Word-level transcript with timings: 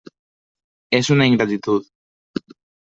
És 1.01 1.11
una 1.17 1.29
ingratitud. 1.33 1.91